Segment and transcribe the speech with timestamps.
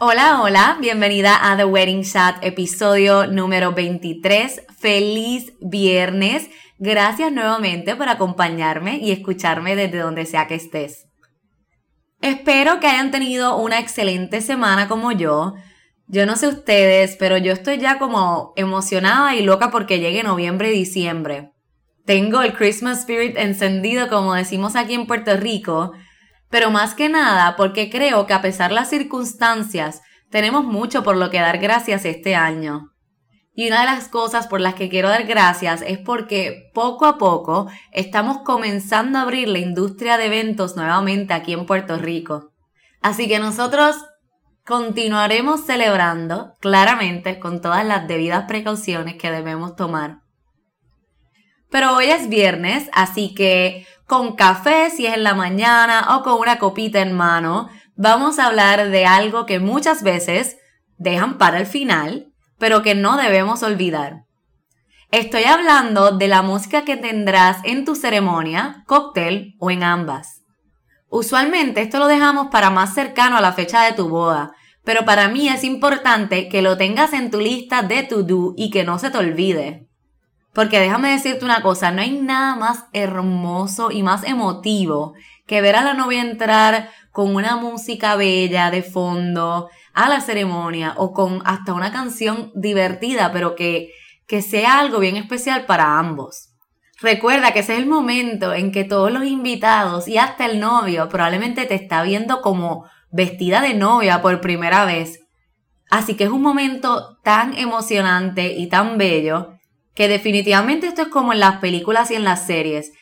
[0.00, 4.62] Hola, hola, bienvenida a The Wedding Chat, episodio número 23.
[4.78, 6.48] Feliz viernes.
[6.78, 11.08] Gracias nuevamente por acompañarme y escucharme desde donde sea que estés.
[12.20, 15.54] Espero que hayan tenido una excelente semana como yo.
[16.06, 20.72] Yo no sé ustedes, pero yo estoy ya como emocionada y loca porque llegue noviembre
[20.72, 21.50] y diciembre.
[22.04, 25.90] Tengo el Christmas Spirit encendido como decimos aquí en Puerto Rico,
[26.50, 31.16] pero más que nada porque creo que a pesar de las circunstancias, tenemos mucho por
[31.16, 32.92] lo que dar gracias este año.
[33.58, 37.18] Y una de las cosas por las que quiero dar gracias es porque poco a
[37.18, 42.52] poco estamos comenzando a abrir la industria de eventos nuevamente aquí en Puerto Rico.
[43.02, 43.96] Así que nosotros
[44.64, 50.18] continuaremos celebrando, claramente, con todas las debidas precauciones que debemos tomar.
[51.68, 56.40] Pero hoy es viernes, así que con café si es en la mañana o con
[56.40, 60.56] una copita en mano, vamos a hablar de algo que muchas veces
[60.96, 64.24] dejan para el final pero que no debemos olvidar.
[65.10, 70.42] Estoy hablando de la música que tendrás en tu ceremonia, cóctel o en ambas.
[71.08, 74.52] Usualmente esto lo dejamos para más cercano a la fecha de tu boda,
[74.84, 78.70] pero para mí es importante que lo tengas en tu lista de to do y
[78.70, 79.87] que no se te olvide.
[80.52, 85.14] Porque déjame decirte una cosa, no hay nada más hermoso y más emotivo
[85.46, 90.94] que ver a la novia entrar con una música bella de fondo, a la ceremonia
[90.96, 93.90] o con hasta una canción divertida, pero que,
[94.26, 96.50] que sea algo bien especial para ambos.
[97.00, 101.08] Recuerda que ese es el momento en que todos los invitados y hasta el novio
[101.08, 105.20] probablemente te está viendo como vestida de novia por primera vez.
[105.90, 109.57] Así que es un momento tan emocionante y tan bello
[109.98, 112.92] que definitivamente esto es como en las películas y en las series.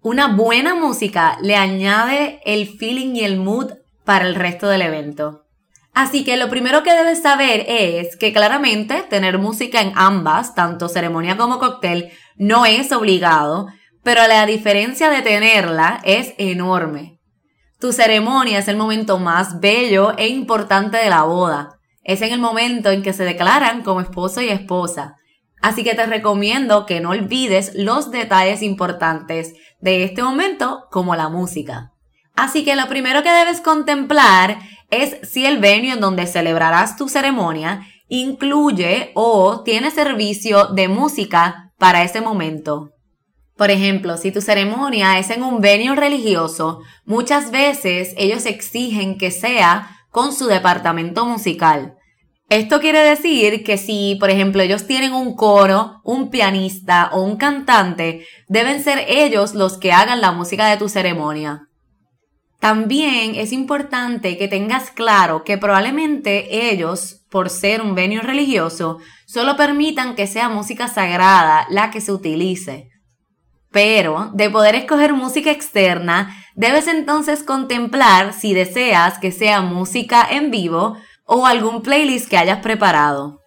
[0.00, 3.72] Una buena música le añade el feeling y el mood
[4.04, 5.42] para el resto del evento.
[5.92, 10.88] Así que lo primero que debes saber es que claramente tener música en ambas, tanto
[10.88, 13.66] ceremonia como cóctel, no es obligado,
[14.04, 17.18] pero la diferencia de tenerla es enorme.
[17.80, 21.80] Tu ceremonia es el momento más bello e importante de la boda.
[22.04, 25.16] Es en el momento en que se declaran como esposo y esposa.
[25.62, 31.28] Así que te recomiendo que no olvides los detalles importantes de este momento como la
[31.28, 31.92] música.
[32.34, 34.58] Así que lo primero que debes contemplar
[34.90, 41.72] es si el venue en donde celebrarás tu ceremonia incluye o tiene servicio de música
[41.78, 42.90] para ese momento.
[43.56, 49.30] Por ejemplo, si tu ceremonia es en un venue religioso, muchas veces ellos exigen que
[49.30, 51.96] sea con su departamento musical.
[52.48, 57.36] Esto quiere decir que si, por ejemplo, ellos tienen un coro, un pianista o un
[57.36, 61.66] cantante, deben ser ellos los que hagan la música de tu ceremonia.
[62.60, 69.56] También es importante que tengas claro que probablemente ellos, por ser un venue religioso, solo
[69.56, 72.90] permitan que sea música sagrada la que se utilice.
[73.72, 80.50] Pero, de poder escoger música externa, debes entonces contemplar si deseas que sea música en
[80.52, 83.40] vivo o algún playlist que hayas preparado.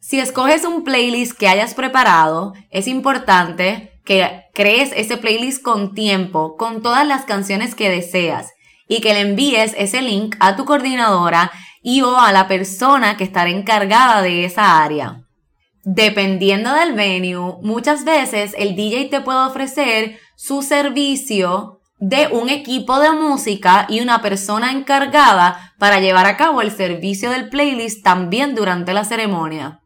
[0.00, 6.56] Si escoges un playlist que hayas preparado, es importante que crees ese playlist con tiempo,
[6.56, 8.52] con todas las canciones que deseas
[8.88, 11.50] y que le envíes ese link a tu coordinadora
[11.82, 15.24] y o a la persona que estará encargada de esa área.
[15.84, 23.00] Dependiendo del venue, muchas veces el DJ te puede ofrecer su servicio de un equipo
[23.00, 28.54] de música y una persona encargada para llevar a cabo el servicio del playlist también
[28.54, 29.80] durante la ceremonia.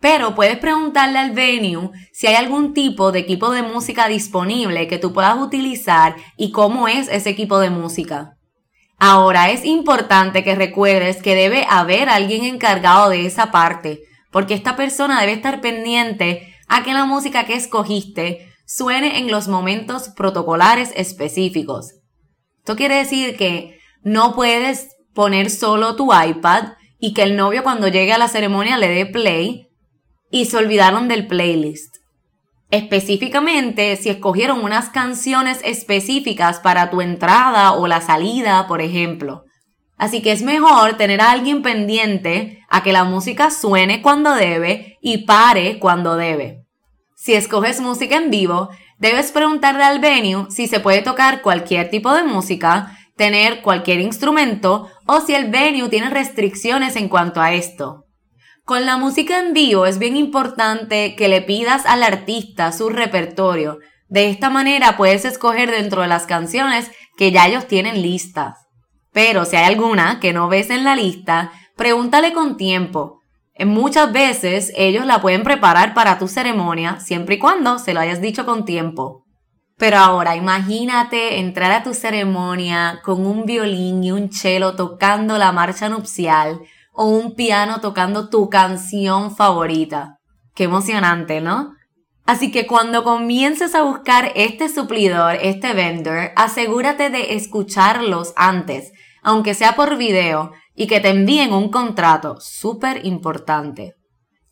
[0.00, 4.98] Pero puedes preguntarle al venue si hay algún tipo de equipo de música disponible que
[4.98, 8.36] tú puedas utilizar y cómo es ese equipo de música.
[9.00, 14.00] Ahora es importante que recuerdes que debe haber alguien encargado de esa parte,
[14.30, 19.48] porque esta persona debe estar pendiente a que la música que escogiste suene en los
[19.48, 21.94] momentos protocolares específicos.
[22.58, 27.88] Esto quiere decir que no puedes poner solo tu iPad y que el novio cuando
[27.88, 29.68] llegue a la ceremonia le dé play
[30.30, 31.96] y se olvidaron del playlist.
[32.70, 39.44] Específicamente, si escogieron unas canciones específicas para tu entrada o la salida, por ejemplo.
[39.96, 44.98] Así que es mejor tener a alguien pendiente a que la música suene cuando debe
[45.00, 46.67] y pare cuando debe.
[47.20, 52.14] Si escoges música en vivo, debes preguntarle al venue si se puede tocar cualquier tipo
[52.14, 58.04] de música, tener cualquier instrumento o si el venue tiene restricciones en cuanto a esto.
[58.64, 63.80] Con la música en vivo es bien importante que le pidas al artista su repertorio.
[64.06, 68.68] De esta manera puedes escoger dentro de las canciones que ya ellos tienen listas.
[69.12, 73.17] Pero si hay alguna que no ves en la lista, pregúntale con tiempo
[73.66, 78.20] Muchas veces ellos la pueden preparar para tu ceremonia siempre y cuando se lo hayas
[78.20, 79.24] dicho con tiempo.
[79.76, 85.52] Pero ahora imagínate entrar a tu ceremonia con un violín y un cello tocando la
[85.52, 86.60] marcha nupcial
[86.92, 90.18] o un piano tocando tu canción favorita.
[90.54, 91.74] Qué emocionante, ¿no?
[92.26, 99.54] Así que cuando comiences a buscar este suplidor, este vendor, asegúrate de escucharlos antes, aunque
[99.54, 103.96] sea por video, y que te envíen un contrato, súper importante.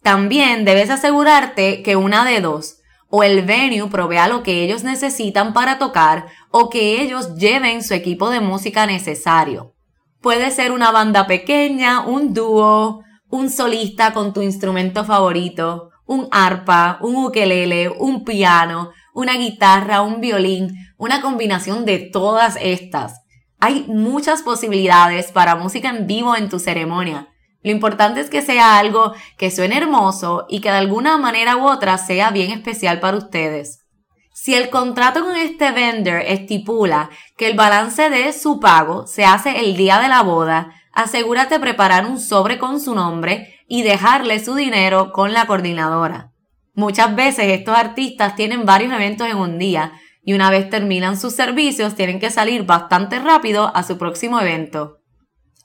[0.03, 2.79] También debes asegurarte que una de dos,
[3.09, 7.95] o el venue provea lo que ellos necesitan para tocar o que ellos lleven su
[7.95, 9.75] equipo de música necesario.
[10.21, 16.99] Puede ser una banda pequeña, un dúo, un solista con tu instrumento favorito, un arpa,
[17.03, 23.21] un ukelele, un piano, una guitarra, un violín, una combinación de todas estas.
[23.59, 27.29] Hay muchas posibilidades para música en vivo en tu ceremonia.
[27.63, 31.67] Lo importante es que sea algo que suene hermoso y que de alguna manera u
[31.67, 33.87] otra sea bien especial para ustedes.
[34.33, 39.61] Si el contrato con este vendor estipula que el balance de su pago se hace
[39.61, 44.55] el día de la boda, asegúrate preparar un sobre con su nombre y dejarle su
[44.55, 46.33] dinero con la coordinadora.
[46.75, 49.93] Muchas veces estos artistas tienen varios eventos en un día,
[50.27, 54.99] y una vez terminan sus servicios tienen que salir bastante rápido a su próximo evento.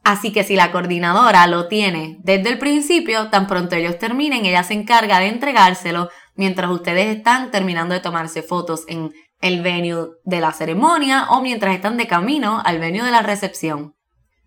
[0.04, 4.62] Así que si la coordinadora lo tiene desde el principio, tan pronto ellos terminen, ella
[4.62, 9.12] se encarga de entregárselo mientras ustedes están terminando de tomarse fotos en
[9.42, 13.96] el venue de la ceremonia o mientras están de camino al venue de la recepción.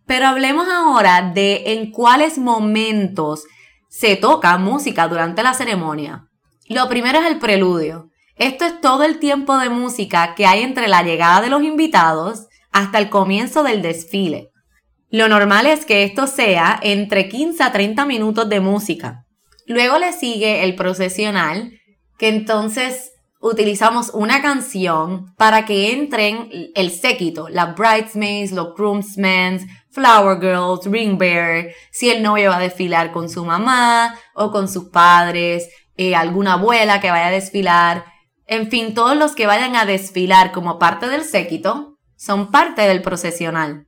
[0.07, 3.45] Pero hablemos ahora de en cuáles momentos
[3.89, 6.29] se toca música durante la ceremonia.
[6.69, 8.11] Lo primero es el preludio.
[8.37, 12.49] Esto es todo el tiempo de música que hay entre la llegada de los invitados
[12.73, 14.51] hasta el comienzo del desfile.
[15.11, 19.25] Lo normal es que esto sea entre 15 a 30 minutos de música.
[19.67, 21.71] Luego le sigue el procesional,
[22.19, 30.41] que entonces utilizamos una canción para que entren el séquito, las bridesmaids, los groomsmen, flower
[30.41, 34.87] girls, ring bearer, si el novio va a desfilar con su mamá o con sus
[34.89, 38.05] padres, eh, alguna abuela que vaya a desfilar,
[38.47, 43.03] en fin, todos los que vayan a desfilar como parte del séquito son parte del
[43.03, 43.87] procesional.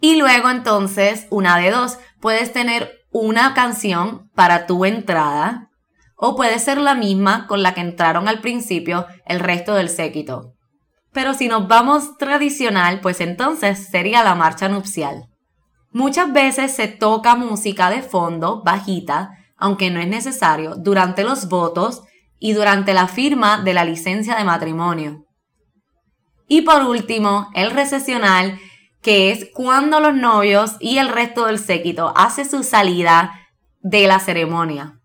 [0.00, 5.70] Y luego entonces, una de dos, puedes tener una canción para tu entrada
[6.16, 10.52] o puede ser la misma con la que entraron al principio el resto del séquito.
[11.12, 15.28] Pero si nos vamos tradicional, pues entonces sería la marcha nupcial.
[15.92, 22.02] Muchas veces se toca música de fondo, bajita, aunque no es necesario, durante los votos
[22.38, 25.26] y durante la firma de la licencia de matrimonio.
[26.48, 28.58] Y por último, el recesional,
[29.02, 33.32] que es cuando los novios y el resto del séquito hace su salida
[33.80, 35.00] de la ceremonia.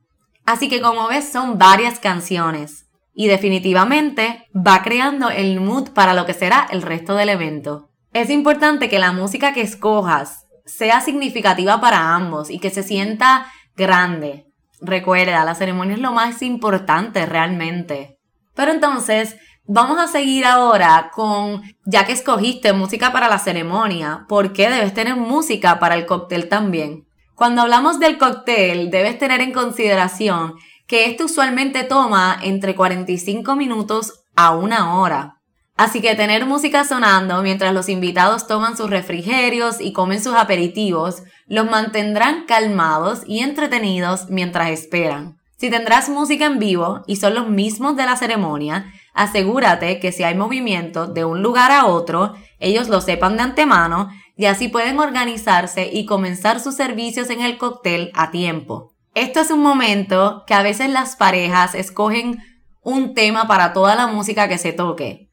[0.46, 6.26] Así que como ves son varias canciones y definitivamente va creando el mood para lo
[6.26, 7.90] que será el resto del evento.
[8.14, 13.52] Es importante que la música que escojas sea significativa para ambos y que se sienta
[13.76, 14.46] grande,
[14.82, 18.18] Recuerda, la ceremonia es lo más importante realmente.
[18.56, 24.54] Pero entonces, vamos a seguir ahora con, ya que escogiste música para la ceremonia, ¿por
[24.54, 27.06] qué debes tener música para el cóctel también?
[27.36, 30.56] Cuando hablamos del cóctel, debes tener en consideración
[30.88, 35.36] que esto usualmente toma entre 45 minutos a una hora.
[35.78, 41.24] Así que tener música sonando mientras los invitados toman sus refrigerios y comen sus aperitivos
[41.50, 45.40] los mantendrán calmados y entretenidos mientras esperan.
[45.58, 50.24] Si tendrás música en vivo y son los mismos de la ceremonia, asegúrate que si
[50.24, 55.00] hay movimiento de un lugar a otro, ellos lo sepan de antemano y así pueden
[55.00, 58.94] organizarse y comenzar sus servicios en el cóctel a tiempo.
[59.16, 62.42] Esto es un momento que a veces las parejas escogen
[62.82, 65.29] un tema para toda la música que se toque.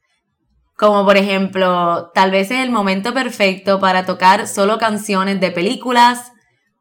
[0.77, 6.31] Como por ejemplo, tal vez es el momento perfecto para tocar solo canciones de películas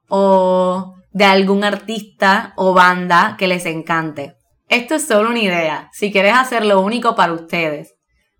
[0.08, 4.36] o de algún artista o banda que les encante.
[4.68, 7.94] Esto es solo una idea, si quieres hacer lo único para ustedes.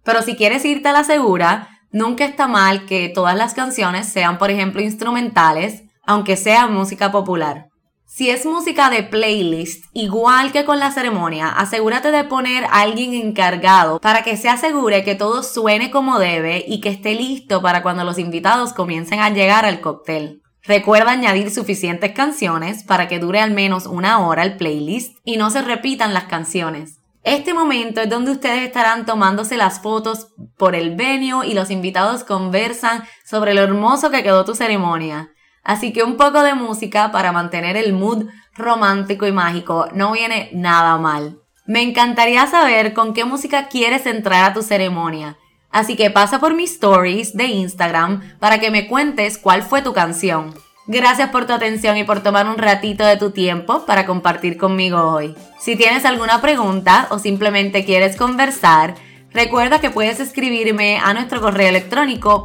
[0.05, 4.37] Pero si quieres irte a la segura, nunca está mal que todas las canciones sean,
[4.37, 7.69] por ejemplo, instrumentales, aunque sea música popular.
[8.17, 13.13] Si es música de playlist, igual que con la ceremonia, asegúrate de poner a alguien
[13.13, 17.83] encargado para que se asegure que todo suene como debe y que esté listo para
[17.83, 20.41] cuando los invitados comiencen a llegar al cóctel.
[20.63, 25.51] Recuerda añadir suficientes canciones para que dure al menos una hora el playlist y no
[25.51, 27.01] se repitan las canciones.
[27.23, 32.25] Este momento es donde ustedes estarán tomándose las fotos por el venue y los invitados
[32.25, 35.33] conversan sobre lo hermoso que quedó tu ceremonia.
[35.67, 40.49] Así que un poco de música para mantener el mood romántico y mágico no viene
[40.53, 41.41] nada mal.
[41.67, 45.39] Me encantaría saber con qué música quieres entrar a tu ceremonia.
[45.73, 49.93] Así que pasa por mis stories de Instagram para que me cuentes cuál fue tu
[49.93, 50.55] canción.
[50.87, 55.03] Gracias por tu atención y por tomar un ratito de tu tiempo para compartir conmigo
[55.03, 55.35] hoy.
[55.59, 58.95] Si tienes alguna pregunta o simplemente quieres conversar,
[59.33, 62.45] recuerda que puedes escribirme a nuestro correo electrónico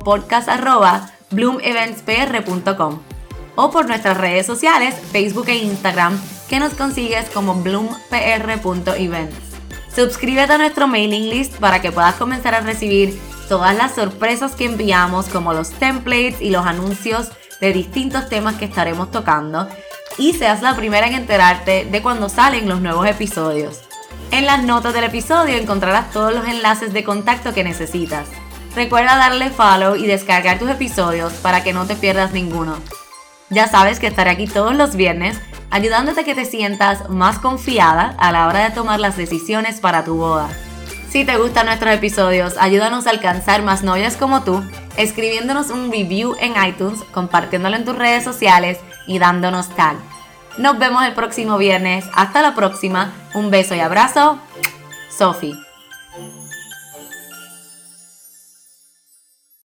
[1.31, 2.99] podcast.bloomeventspr.com
[3.55, 6.19] o por nuestras redes sociales, Facebook e Instagram,
[6.49, 9.35] que nos consigues como bloompr.events.
[9.93, 13.19] Suscríbete a nuestro mailing list para que puedas comenzar a recibir
[13.49, 18.65] todas las sorpresas que enviamos como los templates y los anuncios de distintos temas que
[18.65, 19.67] estaremos tocando
[20.17, 23.81] y seas la primera en enterarte de cuando salen los nuevos episodios.
[24.31, 28.27] En las notas del episodio encontrarás todos los enlaces de contacto que necesitas.
[28.75, 32.77] Recuerda darle follow y descargar tus episodios para que no te pierdas ninguno.
[33.49, 35.39] Ya sabes que estaré aquí todos los viernes
[35.71, 40.03] ayudándote a que te sientas más confiada a la hora de tomar las decisiones para
[40.03, 40.49] tu boda.
[41.09, 44.63] Si te gustan nuestros episodios, ayúdanos a alcanzar más novias como tú,
[44.95, 49.97] escribiéndonos un review en iTunes, compartiéndolo en tus redes sociales y dándonos tag.
[50.57, 52.05] Nos vemos el próximo viernes.
[52.13, 53.11] Hasta la próxima.
[53.33, 54.39] Un beso y abrazo.
[55.09, 55.70] Sophie.